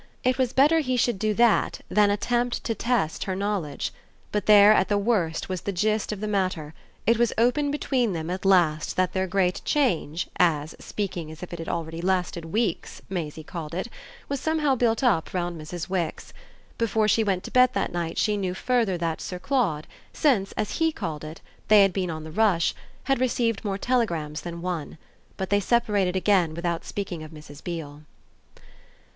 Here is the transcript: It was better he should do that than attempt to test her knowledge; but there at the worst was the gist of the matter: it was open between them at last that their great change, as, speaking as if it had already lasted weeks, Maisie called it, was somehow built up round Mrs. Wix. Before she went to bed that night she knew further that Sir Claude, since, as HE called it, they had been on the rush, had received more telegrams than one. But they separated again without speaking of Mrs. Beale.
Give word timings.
It 0.23 0.39
was 0.39 0.51
better 0.51 0.79
he 0.79 0.97
should 0.97 1.19
do 1.19 1.35
that 1.35 1.81
than 1.87 2.09
attempt 2.09 2.63
to 2.63 2.73
test 2.73 3.25
her 3.25 3.35
knowledge; 3.35 3.93
but 4.31 4.47
there 4.47 4.73
at 4.73 4.87
the 4.89 4.97
worst 4.97 5.47
was 5.47 5.61
the 5.61 5.71
gist 5.71 6.11
of 6.11 6.21
the 6.21 6.27
matter: 6.27 6.73
it 7.05 7.19
was 7.19 7.31
open 7.37 7.69
between 7.69 8.13
them 8.13 8.31
at 8.31 8.43
last 8.43 8.95
that 8.95 9.13
their 9.13 9.27
great 9.27 9.61
change, 9.63 10.27
as, 10.37 10.73
speaking 10.79 11.29
as 11.31 11.43
if 11.43 11.53
it 11.53 11.59
had 11.59 11.69
already 11.69 12.01
lasted 12.01 12.45
weeks, 12.45 13.03
Maisie 13.09 13.43
called 13.43 13.75
it, 13.75 13.89
was 14.27 14.39
somehow 14.41 14.73
built 14.73 15.03
up 15.03 15.35
round 15.35 15.61
Mrs. 15.61 15.87
Wix. 15.87 16.33
Before 16.79 17.07
she 17.07 17.23
went 17.23 17.43
to 17.43 17.51
bed 17.51 17.71
that 17.73 17.93
night 17.93 18.17
she 18.17 18.37
knew 18.37 18.55
further 18.55 18.97
that 18.97 19.21
Sir 19.21 19.37
Claude, 19.37 19.85
since, 20.13 20.51
as 20.53 20.77
HE 20.79 20.93
called 20.93 21.23
it, 21.23 21.41
they 21.67 21.83
had 21.83 21.93
been 21.93 22.09
on 22.09 22.23
the 22.23 22.31
rush, 22.31 22.73
had 23.03 23.21
received 23.21 23.63
more 23.63 23.77
telegrams 23.77 24.41
than 24.41 24.63
one. 24.63 24.97
But 25.37 25.51
they 25.51 25.59
separated 25.59 26.15
again 26.15 26.55
without 26.55 26.85
speaking 26.85 27.21
of 27.21 27.29
Mrs. 27.29 27.63
Beale. 27.63 28.01